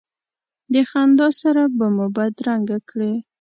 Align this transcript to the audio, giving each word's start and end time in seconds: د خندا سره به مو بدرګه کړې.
د 0.73 0.75
خندا 0.89 1.27
سره 1.41 1.63
به 1.77 1.85
مو 1.95 2.05
بدرګه 2.17 2.77
کړې. 2.89 3.13